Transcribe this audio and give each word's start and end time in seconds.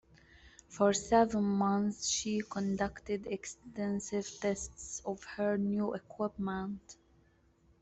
For 0.67 0.93
seven 0.93 1.43
months 1.43 2.07
she 2.09 2.41
conducted 2.49 3.27
extensive 3.27 4.27
tests 4.39 4.99
of 5.05 5.23
her 5.35 5.59
new 5.59 5.93
equipment. 5.93 6.97